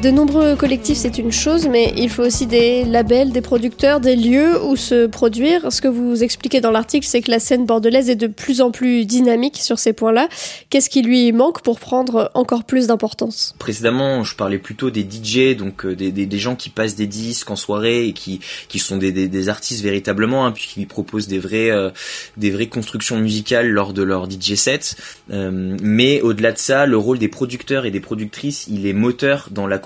De 0.08 0.12
nombreux 0.14 0.56
collectifs, 0.56 0.96
c'est 0.96 1.18
une 1.18 1.32
chose, 1.32 1.68
mais 1.68 1.92
il 1.94 2.08
faut 2.08 2.22
aussi 2.22 2.46
des 2.46 2.82
labels, 2.82 3.30
des 3.30 3.42
producteurs, 3.42 4.00
des 4.00 4.16
lieux 4.16 4.58
où 4.64 4.74
se 4.74 5.06
produire. 5.06 5.70
Ce 5.70 5.82
que 5.82 5.88
vous 5.88 6.24
expliquez 6.24 6.62
dans 6.62 6.70
l'article, 6.70 7.06
c'est 7.06 7.20
que 7.20 7.30
la 7.30 7.38
scène 7.38 7.66
bordelaise 7.66 8.08
est 8.08 8.16
de 8.16 8.26
plus 8.26 8.62
en 8.62 8.70
plus 8.70 9.04
dynamique 9.04 9.58
sur 9.58 9.78
ces 9.78 9.92
points-là. 9.92 10.30
Qu'est-ce 10.70 10.88
qui 10.88 11.02
lui 11.02 11.30
manque 11.32 11.60
pour 11.60 11.78
prendre 11.78 12.30
encore 12.32 12.64
plus 12.64 12.86
d'importance? 12.86 13.54
Précédemment, 13.58 14.24
je 14.24 14.34
parlais 14.34 14.56
plutôt 14.56 14.88
des 14.88 15.02
DJ, 15.02 15.54
donc 15.54 15.84
euh, 15.84 15.94
des, 15.94 16.38
gens 16.38 16.56
qui 16.56 16.70
passent 16.70 16.96
des 16.96 17.06
disques 17.06 17.50
en 17.50 17.56
soirée 17.56 18.06
et 18.06 18.14
qui, 18.14 18.40
sont 18.78 18.96
des, 18.96 19.48
artistes 19.50 19.82
véritablement, 19.82 20.46
hein, 20.46 20.52
puis 20.52 20.68
qui 20.72 20.86
proposent 20.86 21.28
des 21.28 21.38
vraies, 21.38 21.70
euh, 21.70 21.90
des 22.38 22.50
vraies 22.50 22.68
constructions 22.68 23.18
musicales 23.18 23.68
lors 23.68 23.92
de 23.92 24.02
leur 24.02 24.26
DJ 24.26 24.54
set. 24.54 24.96
Euh, 25.30 25.76
mais 25.82 26.22
au-delà 26.22 26.52
de 26.52 26.58
ça, 26.58 26.86
le 26.86 26.96
rôle 26.96 27.18
des 27.18 27.28
producteurs 27.28 27.84
et 27.84 27.90
des 27.90 28.00
productrices, 28.00 28.68
il 28.68 28.86
est 28.86 28.94
moteur 28.94 29.48
dans 29.50 29.66
la 29.66 29.76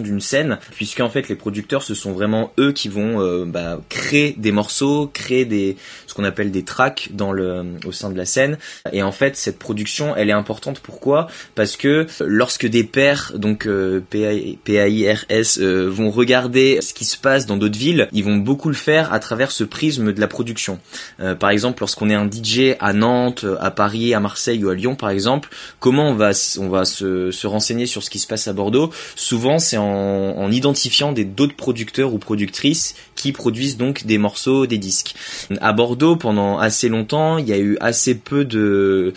d'une 0.00 0.20
scène, 0.20 0.58
puisqu'en 0.72 1.08
fait 1.08 1.28
les 1.28 1.34
producteurs 1.34 1.82
ce 1.82 1.94
sont 1.94 2.12
vraiment 2.12 2.52
eux 2.58 2.72
qui 2.72 2.88
vont 2.88 3.20
euh, 3.20 3.44
bah, 3.44 3.80
créer 3.88 4.34
des 4.36 4.52
morceaux, 4.52 5.10
créer 5.12 5.44
des 5.44 5.76
ce 6.06 6.14
qu'on 6.14 6.24
appelle 6.24 6.50
des 6.50 6.64
tracks 6.64 7.08
dans 7.12 7.32
le 7.32 7.64
au 7.86 7.92
sein 7.92 8.10
de 8.10 8.16
la 8.16 8.26
scène. 8.26 8.58
Et 8.92 9.02
en 9.02 9.12
fait 9.12 9.36
cette 9.36 9.58
production 9.58 10.14
elle 10.16 10.28
est 10.28 10.34
importante 10.34 10.80
pourquoi? 10.80 11.28
Parce 11.54 11.76
que 11.76 12.06
lorsque 12.20 12.66
des 12.66 12.84
pairs 12.84 13.32
donc 13.36 13.66
euh, 13.66 14.00
PAIRS 14.10 15.24
euh, 15.60 15.88
vont 15.90 16.10
regarder 16.10 16.80
ce 16.80 16.94
qui 16.94 17.04
se 17.04 17.16
passe 17.16 17.46
dans 17.46 17.56
d'autres 17.56 17.78
villes, 17.78 18.08
ils 18.12 18.24
vont 18.24 18.36
beaucoup 18.36 18.68
le 18.68 18.74
faire 18.74 19.12
à 19.12 19.18
travers 19.18 19.50
ce 19.50 19.64
prisme 19.64 20.12
de 20.12 20.20
la 20.20 20.28
production. 20.28 20.78
Euh, 21.20 21.34
par 21.34 21.50
exemple 21.50 21.80
lorsqu'on 21.80 22.10
est 22.10 22.14
un 22.14 22.28
DJ 22.30 22.76
à 22.80 22.92
Nantes, 22.92 23.44
à 23.60 23.70
Paris, 23.70 24.14
à 24.14 24.20
Marseille 24.20 24.62
ou 24.64 24.68
à 24.68 24.74
Lyon 24.74 24.94
par 24.94 25.10
exemple, 25.10 25.48
comment 25.78 26.10
on 26.10 26.14
va 26.14 26.30
on 26.58 26.68
va 26.68 26.84
se, 26.84 27.30
se 27.30 27.46
renseigner 27.46 27.86
sur 27.86 28.02
ce 28.02 28.10
qui 28.10 28.18
se 28.18 28.26
passe 28.26 28.48
à 28.48 28.52
Bordeaux? 28.52 28.90
Souvent 29.16 29.49
c'est 29.58 29.76
en, 29.76 29.84
en, 29.84 30.50
identifiant 30.50 31.12
des 31.12 31.24
d'autres 31.24 31.56
producteurs 31.56 32.12
ou 32.14 32.18
productrices 32.18 32.94
qui 33.16 33.32
produisent 33.32 33.76
donc 33.76 34.06
des 34.06 34.18
morceaux, 34.18 34.66
des 34.66 34.78
disques. 34.78 35.14
À 35.60 35.72
Bordeaux, 35.72 36.16
pendant 36.16 36.58
assez 36.58 36.88
longtemps, 36.88 37.38
il 37.38 37.48
y 37.48 37.52
a 37.52 37.58
eu 37.58 37.76
assez 37.80 38.14
peu 38.14 38.44
de 38.44 39.12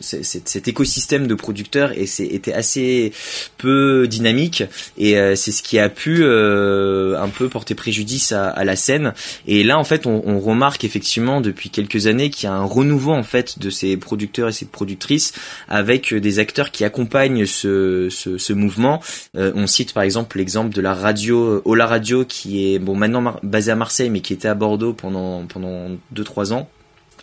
cet 0.00 0.68
écosystème 0.68 1.26
de 1.26 1.34
producteurs 1.34 1.92
et 1.96 2.06
c'était 2.06 2.52
assez 2.52 3.12
peu 3.56 4.06
dynamique 4.08 4.64
et 4.96 5.18
euh, 5.18 5.34
c'est 5.34 5.52
ce 5.52 5.62
qui 5.62 5.78
a 5.78 5.88
pu 5.88 6.18
euh, 6.22 7.20
un 7.20 7.28
peu 7.28 7.48
porter 7.48 7.74
préjudice 7.74 8.32
à, 8.32 8.48
à, 8.48 8.64
la 8.64 8.76
scène. 8.76 9.12
Et 9.46 9.64
là, 9.64 9.78
en 9.78 9.84
fait, 9.84 10.06
on, 10.06 10.22
on 10.24 10.40
remarque 10.40 10.84
effectivement 10.84 11.40
depuis 11.40 11.70
quelques 11.70 12.06
années 12.06 12.30
qu'il 12.30 12.48
y 12.48 12.52
a 12.52 12.54
un 12.54 12.64
renouveau 12.64 13.12
en 13.12 13.22
fait 13.22 13.58
de 13.58 13.70
ces 13.70 13.96
producteurs 13.96 14.48
et 14.48 14.52
ces 14.52 14.66
productrices 14.66 15.32
avec 15.68 16.14
des 16.14 16.38
acteurs 16.38 16.70
qui 16.70 16.84
accompagnent 16.84 17.46
ce, 17.46 18.08
ce, 18.10 18.38
ce 18.38 18.52
mouvement. 18.52 19.00
Euh, 19.36 19.52
par 19.86 20.02
exemple 20.02 20.38
l'exemple 20.38 20.74
de 20.74 20.80
la 20.80 20.94
radio 20.94 21.62
Ola 21.64 21.86
Radio 21.86 22.24
qui 22.24 22.74
est 22.74 22.78
bon 22.78 22.94
maintenant 22.96 23.36
basée 23.42 23.72
à 23.72 23.76
Marseille 23.76 24.10
mais 24.10 24.20
qui 24.20 24.32
était 24.32 24.48
à 24.48 24.54
Bordeaux 24.54 24.92
pendant 24.92 25.46
pendant 25.46 25.90
2 26.12 26.24
3 26.24 26.52
ans 26.52 26.68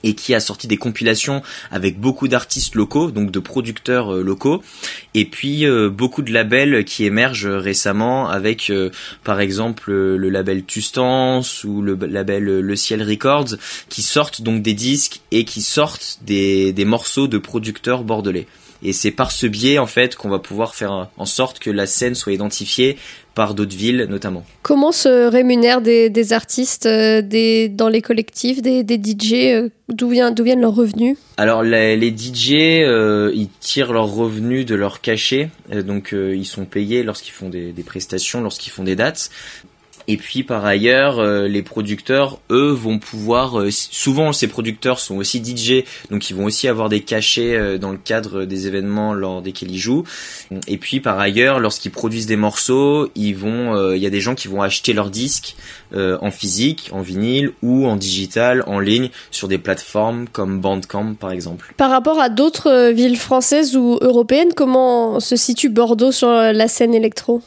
et 0.06 0.14
qui 0.14 0.34
a 0.36 0.40
sorti 0.40 0.68
des 0.68 0.78
compilations 0.78 1.42
avec 1.72 2.00
beaucoup 2.00 2.28
d'artistes 2.28 2.76
locaux, 2.76 3.12
donc 3.12 3.32
de 3.32 3.40
producteurs 3.40 4.14
euh, 4.14 4.24
locaux, 4.24 4.62
et 5.14 5.26
puis 5.26 5.66
euh, 5.66 5.90
beaucoup 5.90 6.22
de 6.22 6.32
labels 6.32 6.86
qui 6.86 7.06
émergent 7.06 7.48
récemment 7.48 8.30
avec 8.30 8.70
euh, 8.70 8.92
par 9.24 9.40
exemple 9.40 9.92
le 9.92 10.30
label 10.30 10.64
Tustance 10.64 11.64
ou 11.64 11.82
le 11.82 11.96
label 11.96 12.44
Le 12.44 12.76
Ciel 12.76 13.02
Records, 13.02 13.56
qui 13.90 14.04
sortent 14.04 14.42
donc 14.42 14.62
des 14.62 14.74
disques 14.74 15.22
et 15.32 15.44
qui 15.44 15.62
sortent 15.62 16.20
des, 16.22 16.72
des 16.72 16.86
morceaux 16.86 17.28
de 17.28 17.40
producteurs 17.40 18.04
bordelais. 18.04 18.48
Et 18.86 18.94
c'est 18.94 19.12
par 19.12 19.32
ce 19.32 19.48
biais 19.48 19.80
en 19.80 19.88
fait 19.88 20.16
qu'on 20.16 20.30
va 20.30 20.40
pouvoir 20.40 20.76
faire 20.76 21.10
en 21.18 21.26
sorte 21.26 21.60
que 21.60 21.70
la 21.70 21.88
scène 21.88 22.16
soit 22.16 22.34
identifiée 22.34 22.98
par 23.36 23.54
d'autres 23.54 23.76
villes 23.76 24.08
notamment. 24.10 24.46
Comment 24.62 24.92
se 24.92 25.28
rémunèrent 25.28 25.82
des, 25.82 26.10
des 26.10 26.34
artistes 26.34 26.86
euh, 26.86 27.22
des, 27.22 27.68
dans 27.68 27.90
les 27.90 28.02
collectifs, 28.02 28.62
des, 28.62 28.84
des 28.84 28.96
DJ 28.96 29.34
euh, 29.34 29.70
D'où 29.90 30.10
vient, 30.10 30.34
viennent 30.34 30.62
leurs 30.62 30.74
revenus? 30.74 31.18
Alors 31.38 31.62
les, 31.62 31.96
les 31.96 32.10
DJ, 32.10 32.54
euh, 32.54 33.32
ils 33.36 33.50
tirent 33.60 33.94
leurs 33.94 34.12
revenus 34.12 34.66
de 34.66 34.74
leur 34.74 35.02
cachet, 35.02 35.50
donc 35.72 36.12
ils 36.12 36.46
sont 36.46 36.66
payés 36.66 37.04
lorsqu'ils 37.04 37.34
font 37.34 37.50
des, 37.50 37.72
des 37.72 37.84
prestations, 37.84 38.42
lorsqu'ils 38.42 38.72
font 38.72 38.84
des 38.84 38.96
dates. 38.96 39.30
Et 40.08 40.18
puis 40.18 40.44
par 40.44 40.66
ailleurs, 40.66 41.20
euh, 41.20 41.48
les 41.48 41.64
producteurs, 41.64 42.40
eux, 42.52 42.72
vont 42.72 43.00
pouvoir. 43.00 43.60
Euh, 43.60 43.72
souvent, 43.72 44.32
ces 44.34 44.48
producteurs 44.48 45.00
sont 45.00 45.18
aussi 45.18 45.44
DJ, 45.44 45.84
donc 46.12 46.30
ils 46.30 46.36
vont 46.36 46.46
aussi 46.46 46.68
avoir 46.68 46.90
des 46.90 47.02
cachets 47.02 47.56
euh, 47.56 47.78
dans 47.78 47.92
le 47.92 47.98
cadre 47.98 48.46
des 48.46 48.68
événements 48.68 49.14
lors 49.14 49.42
desquels 49.42 49.72
ils 49.72 49.80
jouent. 49.80 50.04
Et 50.68 50.78
puis 50.78 51.00
par 51.00 51.20
ailleurs, 51.20 51.60
lorsqu'ils 51.60 51.92
produisent 51.92 52.28
des 52.28 52.36
morceaux. 52.36 53.10
Il 53.16 54.02
y 54.02 54.06
a 54.06 54.10
des 54.10 54.22
gens 54.22 54.36
qui 54.36 54.48
vont 54.48 54.62
acheter 54.62 54.94
leurs 54.94 55.10
disques 55.10 55.56
en 55.96 56.32
physique, 56.32 56.90
en 56.92 57.02
vinyle 57.02 57.52
ou 57.62 57.86
en 57.88 57.96
digital, 57.96 58.64
en 58.68 58.80
ligne, 58.80 59.10
sur 59.32 59.48
des 59.48 59.58
plateformes 59.58 60.28
comme 60.32 60.60
Bandcamp 60.60 61.16
par 61.16 61.32
exemple. 61.32 61.74
Par 61.78 61.90
rapport 61.90 62.20
à 62.20 62.30
d'autres 62.30 62.92
villes 62.92 63.18
françaises 63.18 63.76
ou 63.76 63.98
européennes, 64.02 64.54
comment 64.56 65.20
se 65.20 65.36
situe 65.36 65.70
Bordeaux 65.70 66.12
sur 66.12 66.30
la 66.30 66.68
scène 66.68 66.94
électro? 66.94 67.42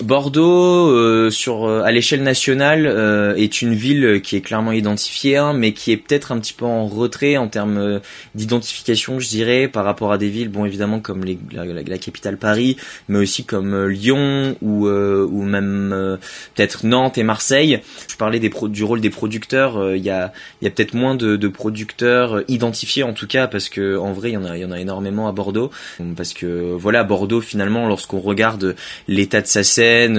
Bordeaux 0.00 1.30
sur 1.30 1.68
à 1.68 1.90
l'échelle 1.90 2.22
nationale 2.22 2.86
euh, 2.86 3.34
est 3.36 3.62
une 3.62 3.74
ville 3.74 4.20
qui 4.22 4.36
est 4.36 4.40
clairement 4.40 4.72
identifiée, 4.72 5.36
hein, 5.36 5.52
mais 5.52 5.72
qui 5.72 5.92
est 5.92 5.96
peut-être 5.96 6.32
un 6.32 6.38
petit 6.38 6.52
peu 6.52 6.64
en 6.64 6.86
retrait 6.86 7.36
en 7.36 7.48
termes 7.48 7.78
euh, 7.78 7.98
d'identification, 8.34 9.20
je 9.20 9.28
dirais, 9.28 9.68
par 9.68 9.84
rapport 9.84 10.12
à 10.12 10.18
des 10.18 10.28
villes, 10.28 10.48
bon 10.48 10.64
évidemment 10.64 11.00
comme 11.00 11.24
les, 11.24 11.38
la, 11.52 11.64
la, 11.64 11.98
capitale 11.98 12.36
Paris, 12.36 12.76
mais 13.08 13.18
aussi 13.18 13.44
comme 13.44 13.74
euh, 13.74 13.86
Lyon 13.86 14.56
ou 14.62 14.82
ou 14.82 15.42
même 15.42 16.18
peut-être 16.54 16.84
Nantes 16.86 17.18
et 17.18 17.22
Marseille. 17.22 17.71
Je 18.08 18.16
parlais 18.16 18.40
du 18.40 18.84
rôle 18.84 19.00
des 19.00 19.10
producteurs. 19.10 19.94
Il 19.94 20.02
y 20.02 20.10
a 20.10 20.32
il 20.60 20.64
y 20.64 20.68
a 20.68 20.70
peut-être 20.70 20.94
moins 20.94 21.14
de, 21.14 21.48
producteurs 21.48 22.42
identifiés 22.48 23.02
en 23.02 23.12
tout 23.12 23.26
cas 23.26 23.46
parce 23.46 23.68
que 23.68 23.96
en 23.96 24.12
vrai 24.12 24.30
il 24.30 24.34
y 24.34 24.64
en 24.64 24.72
a 24.72 24.80
énormément 24.80 25.28
à 25.28 25.32
Bordeaux 25.32 25.70
parce 26.16 26.32
que 26.32 26.74
voilà 26.74 27.04
Bordeaux 27.04 27.40
finalement 27.40 27.86
lorsqu'on 27.88 28.20
regarde 28.20 28.74
l'état 29.08 29.40
de 29.40 29.46
sa 29.46 29.62
scène, 29.62 30.16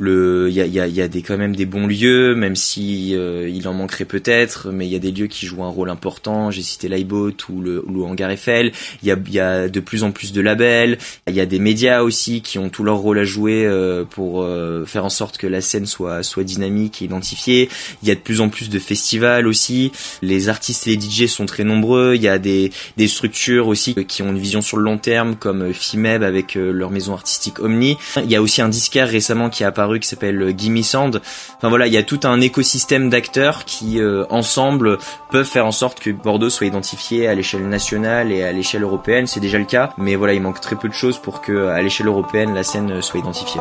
il 0.00 0.48
y 0.50 1.00
a, 1.00 1.08
quand 1.26 1.36
même 1.36 1.54
des 1.54 1.66
bons 1.66 1.86
lieux, 1.86 2.34
même 2.34 2.56
si 2.56 3.14
euh, 3.14 3.48
il 3.48 3.68
en 3.68 3.74
manquerait 3.74 4.04
peut-être, 4.04 4.70
mais 4.72 4.86
il 4.86 4.92
y 4.92 4.96
a 4.96 4.98
des 4.98 5.10
lieux 5.10 5.26
qui 5.26 5.46
jouent 5.46 5.64
un 5.64 5.70
rôle 5.70 5.90
important. 5.90 6.50
J'ai 6.50 6.62
cité 6.62 6.88
l'iBoat 6.88 7.32
ou 7.48 7.60
le, 7.60 7.84
le 7.86 8.02
Hangar 8.02 8.30
Eiffel. 8.30 8.72
Il 9.02 9.08
y 9.08 9.40
a, 9.40 9.68
de 9.68 9.80
plus 9.80 10.04
en 10.04 10.10
plus 10.10 10.32
de 10.32 10.40
labels. 10.40 10.98
Il 11.26 11.34
y 11.34 11.40
a 11.40 11.46
des 11.46 11.58
médias 11.58 12.02
aussi 12.02 12.42
qui 12.42 12.58
ont 12.58 12.68
tout 12.68 12.84
leur 12.84 12.96
rôle 12.96 13.18
à 13.18 13.24
jouer 13.24 13.66
euh, 13.66 14.04
pour 14.04 14.42
euh, 14.42 14.84
faire 14.84 15.04
en 15.04 15.10
sorte 15.10 15.38
que 15.38 15.46
la 15.46 15.60
scène 15.60 15.86
soit 15.86 16.22
soit 16.22 16.44
dynamique 16.44 16.57
et 16.62 17.04
identifiée. 17.04 17.68
Il 18.02 18.08
y 18.08 18.12
a 18.12 18.14
de 18.14 18.20
plus 18.20 18.40
en 18.40 18.48
plus 18.48 18.68
de 18.70 18.78
festivals 18.78 19.46
aussi. 19.46 19.92
Les 20.22 20.48
artistes 20.48 20.86
et 20.86 20.96
les 20.96 21.00
DJ 21.00 21.26
sont 21.26 21.46
très 21.46 21.64
nombreux. 21.64 22.14
Il 22.14 22.22
y 22.22 22.28
a 22.28 22.38
des 22.38 22.70
des 22.96 23.08
structures 23.08 23.68
aussi 23.68 23.94
qui 24.06 24.22
ont 24.22 24.30
une 24.30 24.38
vision 24.38 24.62
sur 24.62 24.76
le 24.76 24.84
long 24.84 24.98
terme, 24.98 25.36
comme 25.36 25.72
Fimeb 25.72 26.22
avec 26.22 26.54
leur 26.54 26.90
maison 26.90 27.14
artistique 27.14 27.60
Omni. 27.60 27.96
Il 28.16 28.30
y 28.30 28.36
a 28.36 28.42
aussi 28.42 28.62
un 28.62 28.68
disquaire 28.68 29.08
récemment 29.08 29.50
qui 29.50 29.62
est 29.62 29.66
apparu 29.66 30.00
qui 30.00 30.08
s'appelle 30.08 30.54
Gimme 30.56 30.82
Sound. 30.82 31.20
Enfin 31.56 31.68
voilà, 31.68 31.86
il 31.86 31.92
y 31.92 31.96
a 31.96 32.02
tout 32.02 32.20
un 32.24 32.40
écosystème 32.40 33.10
d'acteurs 33.10 33.64
qui 33.64 34.00
euh, 34.00 34.24
ensemble 34.30 34.98
peuvent 35.30 35.46
faire 35.46 35.66
en 35.66 35.72
sorte 35.72 36.00
que 36.00 36.10
Bordeaux 36.10 36.50
soit 36.50 36.66
identifié 36.66 37.26
à 37.26 37.34
l'échelle 37.34 37.68
nationale 37.68 38.32
et 38.32 38.42
à 38.42 38.52
l'échelle 38.52 38.82
européenne. 38.82 39.26
C'est 39.26 39.40
déjà 39.40 39.58
le 39.58 39.64
cas, 39.64 39.90
mais 39.98 40.14
voilà, 40.14 40.34
il 40.34 40.40
manque 40.40 40.60
très 40.60 40.76
peu 40.76 40.88
de 40.88 40.94
choses 40.94 41.18
pour 41.18 41.40
que 41.40 41.68
à 41.68 41.82
l'échelle 41.82 42.06
européenne 42.06 42.54
la 42.54 42.62
scène 42.62 43.02
soit 43.02 43.20
identifiée. 43.20 43.60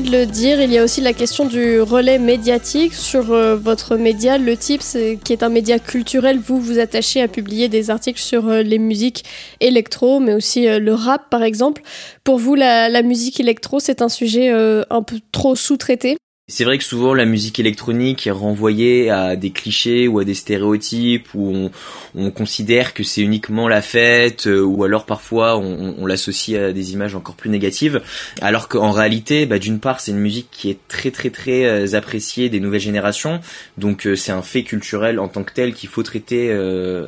De 0.00 0.10
le 0.10 0.26
dire, 0.26 0.60
il 0.60 0.72
y 0.72 0.78
a 0.78 0.84
aussi 0.84 1.00
la 1.00 1.12
question 1.12 1.44
du 1.44 1.80
relais 1.80 2.18
médiatique 2.18 2.94
sur 2.94 3.32
euh, 3.32 3.56
votre 3.56 3.96
média, 3.96 4.38
Le 4.38 4.56
Tips, 4.56 4.96
qui 5.24 5.32
est 5.32 5.42
un 5.42 5.48
média 5.48 5.78
culturel. 5.78 6.38
Vous 6.38 6.60
vous 6.60 6.78
attachez 6.78 7.20
à 7.20 7.28
publier 7.28 7.68
des 7.68 7.90
articles 7.90 8.20
sur 8.20 8.48
euh, 8.48 8.62
les 8.62 8.78
musiques 8.78 9.24
électro, 9.60 10.20
mais 10.20 10.34
aussi 10.34 10.68
euh, 10.68 10.78
le 10.78 10.94
rap, 10.94 11.28
par 11.30 11.42
exemple. 11.42 11.82
Pour 12.24 12.38
vous, 12.38 12.54
la 12.54 13.02
musique 13.02 13.40
électro, 13.40 13.80
c'est 13.80 14.02
un 14.02 14.08
sujet 14.08 14.50
un 14.50 15.02
peu 15.02 15.18
trop 15.32 15.56
sous-traité? 15.56 16.19
C'est 16.50 16.64
vrai 16.64 16.78
que 16.78 16.84
souvent 16.84 17.14
la 17.14 17.24
musique 17.24 17.60
électronique 17.60 18.26
est 18.26 18.32
renvoyée 18.32 19.08
à 19.08 19.36
des 19.36 19.50
clichés 19.50 20.08
ou 20.08 20.18
à 20.18 20.24
des 20.24 20.34
stéréotypes 20.34 21.28
où 21.34 21.54
on, 21.54 21.70
on 22.14 22.30
considère 22.30 22.92
que 22.92 23.04
c'est 23.04 23.22
uniquement 23.22 23.68
la 23.68 23.82
fête 23.82 24.48
euh, 24.48 24.60
ou 24.60 24.82
alors 24.84 25.06
parfois 25.06 25.56
on, 25.56 25.94
on 25.96 26.06
l'associe 26.06 26.60
à 26.60 26.72
des 26.72 26.92
images 26.92 27.14
encore 27.14 27.36
plus 27.36 27.50
négatives. 27.50 28.02
Alors 28.40 28.68
qu'en 28.68 28.90
réalité 28.90 29.46
bah, 29.46 29.58
d'une 29.58 29.78
part 29.78 30.00
c'est 30.00 30.10
une 30.10 30.18
musique 30.18 30.48
qui 30.50 30.70
est 30.70 30.78
très 30.88 31.10
très 31.10 31.30
très 31.30 31.64
euh, 31.64 31.94
appréciée 31.94 32.48
des 32.48 32.58
nouvelles 32.58 32.80
générations. 32.80 33.40
Donc 33.78 34.06
euh, 34.06 34.16
c'est 34.16 34.32
un 34.32 34.42
fait 34.42 34.64
culturel 34.64 35.20
en 35.20 35.28
tant 35.28 35.44
que 35.44 35.52
tel 35.52 35.72
qu'il 35.72 35.88
faut 35.88 36.02
traiter 36.02 36.50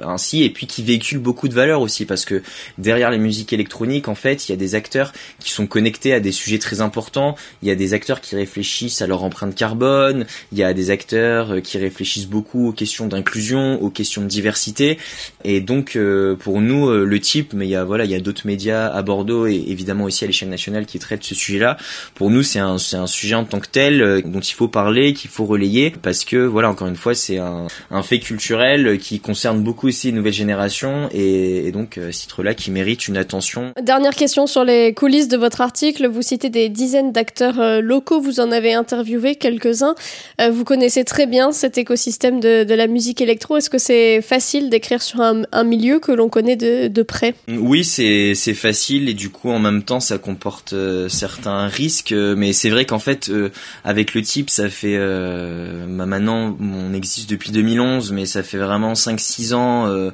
ainsi 0.04 0.44
et 0.44 0.50
puis 0.50 0.66
qui 0.66 0.82
véhicule 0.82 1.18
beaucoup 1.18 1.49
de 1.49 1.54
valeurs 1.54 1.80
aussi 1.80 2.04
parce 2.06 2.25
que 2.25 2.42
derrière 2.78 3.11
les 3.11 3.18
musiques 3.18 3.52
électroniques 3.52 4.08
en 4.08 4.14
fait 4.14 4.49
il 4.49 4.52
y 4.52 4.54
a 4.54 4.56
des 4.56 4.75
acteurs 4.75 5.12
qui 5.40 5.50
sont 5.50 5.66
connectés 5.66 6.12
à 6.12 6.20
des 6.20 6.32
sujets 6.32 6.58
très 6.58 6.80
importants. 6.80 7.34
Il 7.62 7.68
y 7.68 7.70
a 7.70 7.75
des 7.75 7.94
acteurs 7.94 8.20
qui 8.20 8.37
réfléchissent 8.37 9.02
à 9.02 9.06
leur 9.06 9.25
empreinte 9.32 9.54
carbone, 9.54 10.26
il 10.52 10.58
y 10.58 10.62
a 10.62 10.74
des 10.74 10.90
acteurs 10.90 11.52
euh, 11.52 11.60
qui 11.60 11.78
réfléchissent 11.78 12.28
beaucoup 12.28 12.68
aux 12.68 12.72
questions 12.72 13.06
d'inclusion, 13.06 13.82
aux 13.82 13.88
questions 13.88 14.20
de 14.20 14.26
diversité, 14.26 14.98
et 15.42 15.60
donc 15.62 15.96
euh, 15.96 16.36
pour 16.36 16.60
nous 16.60 16.88
euh, 16.88 17.06
le 17.06 17.18
type, 17.18 17.54
mais 17.54 17.66
il 17.66 17.70
y 17.70 17.76
a 17.76 17.84
voilà 17.84 18.04
a 18.04 18.20
d'autres 18.20 18.46
médias 18.46 18.88
à 18.88 19.00
Bordeaux 19.00 19.46
et 19.46 19.64
évidemment 19.68 20.04
aussi 20.04 20.24
à 20.24 20.26
l'échelle 20.26 20.50
nationale 20.50 20.84
qui 20.84 20.98
traitent 20.98 21.24
ce 21.24 21.34
sujet-là. 21.34 21.78
Pour 22.14 22.28
nous 22.28 22.42
c'est 22.42 22.58
un 22.58 22.76
sujet 22.78 23.34
en 23.34 23.44
tant 23.44 23.58
que 23.58 23.68
tel 23.68 24.22
dont 24.26 24.40
il 24.40 24.52
faut 24.52 24.68
parler, 24.68 25.14
qu'il 25.14 25.30
faut 25.30 25.46
relayer, 25.46 25.90
parce 26.02 26.26
que 26.26 26.36
voilà 26.36 26.68
encore 26.68 26.88
une 26.88 26.96
fois 26.96 27.14
c'est 27.14 27.38
un, 27.38 27.68
fait 28.02 28.18
culturel 28.18 28.98
qui 28.98 29.20
concerne 29.20 29.62
beaucoup 29.62 29.88
aussi 29.88 30.08
les 30.08 30.12
nouvelles 30.12 30.32
générations 30.34 31.08
et, 31.12 31.72
donc 31.72 31.94
ce 31.94 32.10
titre-là 32.10 32.52
qui 32.52 32.70
mérite 32.70 33.08
une 33.08 33.16
attention. 33.16 33.72
Dernière 33.80 34.14
question 34.14 34.46
sur 34.46 34.64
les 34.64 34.92
coulisses 34.92 35.28
de 35.28 35.38
votre 35.38 35.62
article, 35.62 36.06
vous 36.08 36.22
citez 36.22 36.50
des 36.50 36.68
dizaines 36.68 37.12
d'acteurs 37.12 37.80
locaux, 37.80 38.20
vous 38.20 38.40
en 38.40 38.52
avez 38.52 38.74
interviewé 38.74 39.22
quelques-uns. 39.35 39.95
Euh, 40.41 40.50
vous 40.50 40.64
connaissez 40.64 41.05
très 41.05 41.26
bien 41.26 41.52
cet 41.52 41.79
écosystème 41.79 42.41
de, 42.41 42.73
la 42.73 42.87
musique 42.87 43.21
électro. 43.21 43.57
Est-ce 43.57 43.71
que 43.71 43.79
c'est 43.79 44.23
facile 44.23 44.71
d'écrire 44.71 45.02
sur 45.02 45.21
un, 45.21 45.64
milieu 45.64 45.99
que 45.99 46.12
l'on 46.12 46.29
connaît 46.29 46.57
de, 46.57 47.02
près? 47.02 47.35
Oui, 47.49 47.85
c'est 47.85 48.35
facile 48.55 49.09
et 49.09 49.14
du 49.14 49.31
coup 49.31 49.50
en 49.50 49.59
même 49.59 49.83
temps 49.83 50.00
ça 50.00 50.19
comporte 50.19 50.73
euh, 50.73 51.09
certains 51.09 51.67
risques. 51.67 52.12
Mais 52.12 52.52
c'est 52.52 52.71
vrai 52.71 52.85
qu'en 52.85 52.99
fait 52.99 53.29
euh, 53.29 53.50
avec 53.85 54.14
le 54.14 54.23
type 54.23 54.50
ça 54.50 54.69
fait 54.69 54.99
bah, 54.99 56.07
maintenant 56.07 56.57
on 56.61 56.95
existe 56.95 57.31
depuis 57.31 57.50
2011 57.50 58.12
mais 58.12 58.26
ça 58.26 58.43
fait 58.43 58.59
vraiment 58.59 58.93
5-6 58.93 59.55
ans 59.55 60.11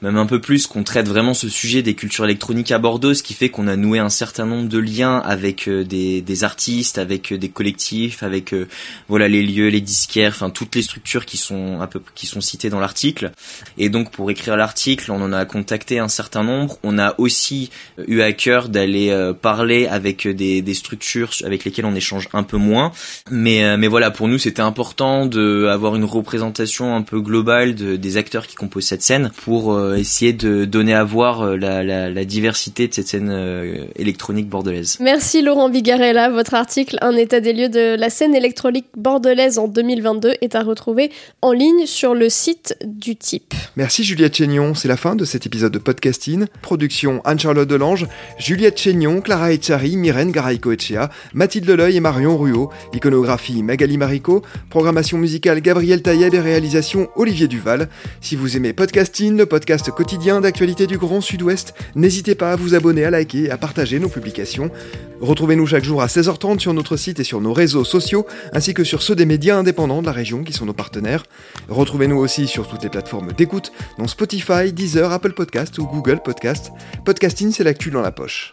même 0.00 0.16
un 0.16 0.26
peu 0.26 0.40
plus, 0.40 0.66
qu'on 0.66 0.84
traite 0.84 1.08
vraiment 1.08 1.34
ce 1.34 1.48
sujet 1.48 1.82
des 1.82 1.94
cultures 1.94 2.24
électroniques 2.24 2.70
à 2.70 2.78
Bordeaux, 2.78 3.14
ce 3.14 3.22
qui 3.22 3.34
fait 3.34 3.48
qu'on 3.48 3.66
a 3.66 3.74
noué 3.74 3.98
un 3.98 4.10
certain 4.10 4.46
nombre 4.46 4.68
de 4.68 4.78
liens 4.78 5.18
avec 5.18 5.68
euh, 5.68 5.84
des, 5.84 6.44
artistes, 6.44 6.98
avec 6.98 7.32
euh, 7.32 7.38
des 7.38 7.48
collectifs, 7.48 8.22
avec 8.22 8.54
euh, 8.54 8.68
voilà 9.08 9.26
les 9.26 9.42
lieux, 9.42 9.68
les 9.68 9.80
disquaires, 9.80 10.32
enfin 10.34 10.50
toutes 10.50 10.76
les 10.76 10.82
structures 10.82 11.26
qui 11.26 11.36
sont 11.36 11.80
un 11.80 11.86
peu 11.88 12.00
qui 12.14 12.26
sont 12.26 12.40
citées 12.40 12.70
dans 12.70 12.78
l'article. 12.78 13.32
Et 13.76 13.88
donc 13.88 14.12
pour 14.12 14.30
écrire 14.30 14.56
l'article, 14.56 15.10
on 15.10 15.20
en 15.20 15.32
a 15.32 15.44
contacté 15.44 15.98
un 15.98 16.08
certain 16.08 16.44
nombre. 16.44 16.78
On 16.84 16.98
a 16.98 17.16
aussi 17.18 17.70
eu 18.06 18.20
à 18.20 18.32
cœur 18.32 18.68
d'aller 18.68 19.32
parler 19.40 19.86
avec 19.86 20.28
des, 20.28 20.74
structures 20.74 21.30
avec 21.44 21.64
lesquelles 21.64 21.86
on 21.86 21.94
échange 21.94 22.28
un 22.32 22.44
peu 22.44 22.56
moins. 22.56 22.92
Mais 23.30 23.76
mais 23.76 23.88
voilà, 23.88 24.10
pour 24.10 24.28
nous 24.28 24.38
c'était 24.38 24.62
important 24.62 25.26
de 25.26 25.66
avoir 25.66 25.96
une 25.96 26.04
représentation 26.04 26.94
un 26.94 27.02
peu 27.02 27.20
globale 27.20 27.74
de, 27.74 27.96
des 27.96 28.16
acteurs 28.16 28.46
qui 28.46 28.54
composent 28.54 28.86
cette 28.86 29.02
scène 29.02 29.30
pour 29.44 29.76
essayer 29.96 30.32
de 30.32 30.64
donner 30.64 30.94
à 30.94 31.04
voir 31.04 31.42
euh, 31.42 31.56
la, 31.56 32.24
diversité 32.24 32.88
de 32.88 32.94
cette 32.94 33.08
scène 33.08 33.30
euh, 33.30 33.84
électronique 33.96 34.48
bordelaise. 34.48 34.98
Merci 35.00 35.42
Laurent 35.42 35.68
Bigarella. 35.68 36.28
Votre 36.28 36.54
article 36.54 36.98
Un 37.00 37.16
état 37.16 37.40
des 37.40 37.52
lieux 37.52 37.68
de 37.68 37.96
la 37.96 38.10
scène 38.10 38.34
électronique 38.34 38.86
bordelaise 38.96 39.58
en 39.58 39.68
2022 39.68 40.34
est 40.40 40.54
à 40.54 40.62
retrouver 40.62 41.10
en 41.42 41.52
ligne 41.52 41.86
sur 41.86 42.14
le 42.14 42.28
site 42.28 42.76
du 42.84 43.16
type. 43.16 43.54
Merci 43.76 44.04
Juliette 44.04 44.36
Chénion. 44.36 44.74
C'est 44.74 44.88
la 44.88 44.96
fin 44.96 45.14
de 45.14 45.24
cet 45.24 45.46
épisode 45.46 45.72
de 45.72 45.78
podcasting. 45.78 46.46
Production 46.62 47.20
Anne-Charlotte 47.24 47.68
Delange, 47.68 48.06
Juliette 48.38 48.78
Chénion, 48.78 49.20
Clara 49.20 49.52
Echari, 49.52 49.96
Myrène 49.96 50.32
Garay-Coechea, 50.32 51.10
Mathilde 51.32 51.66
Leleuil 51.66 51.96
et 51.96 52.00
Marion 52.00 52.36
Ruot. 52.36 52.70
Iconographie 52.92 53.62
Magali 53.62 53.96
Marico. 53.96 54.42
Programmation 54.70 55.18
musicale 55.18 55.60
Gabriel 55.60 56.02
Taïeb 56.02 56.34
et 56.34 56.40
réalisation 56.40 57.08
Olivier 57.16 57.48
Duval. 57.48 57.88
Si 58.20 58.36
vous 58.36 58.56
aimez 58.56 58.72
podcasting, 58.72 59.36
le 59.36 59.46
quotidien 59.86 60.40
d'actualité 60.40 60.86
du 60.86 60.98
Grand 60.98 61.20
Sud-Ouest. 61.20 61.74
N'hésitez 61.94 62.34
pas 62.34 62.52
à 62.52 62.56
vous 62.56 62.74
abonner, 62.74 63.04
à 63.04 63.10
liker 63.10 63.44
et 63.44 63.50
à 63.50 63.56
partager 63.56 63.98
nos 63.98 64.08
publications. 64.08 64.70
Retrouvez-nous 65.20 65.66
chaque 65.66 65.84
jour 65.84 66.02
à 66.02 66.06
16h30 66.06 66.58
sur 66.58 66.74
notre 66.74 66.96
site 66.96 67.20
et 67.20 67.24
sur 67.24 67.40
nos 67.40 67.52
réseaux 67.52 67.84
sociaux, 67.84 68.26
ainsi 68.52 68.74
que 68.74 68.84
sur 68.84 69.02
ceux 69.02 69.16
des 69.16 69.26
médias 69.26 69.56
indépendants 69.56 70.00
de 70.00 70.06
la 70.06 70.12
région 70.12 70.44
qui 70.44 70.52
sont 70.52 70.66
nos 70.66 70.72
partenaires. 70.72 71.24
Retrouvez-nous 71.68 72.18
aussi 72.18 72.46
sur 72.46 72.68
toutes 72.68 72.82
les 72.82 72.90
plateformes 72.90 73.32
d'écoute, 73.32 73.72
dont 73.98 74.06
Spotify, 74.06 74.72
Deezer, 74.72 75.10
Apple 75.10 75.32
Podcast 75.32 75.78
ou 75.78 75.86
Google 75.86 76.20
Podcast. 76.22 76.70
Podcasting, 77.04 77.52
c'est 77.52 77.64
l'actu 77.64 77.90
dans 77.90 78.02
la 78.02 78.12
poche. 78.12 78.52